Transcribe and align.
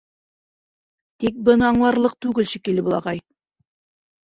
Тик 1.25 1.37
быны 1.51 1.67
аңларлыҡ 1.69 2.17
түгел 2.27 2.51
шикелле 2.55 2.89
был 2.91 2.99
ағай. 3.03 3.25